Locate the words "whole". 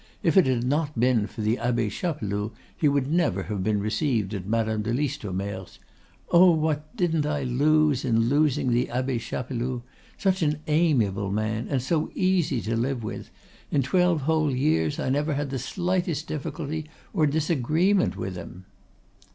14.21-14.51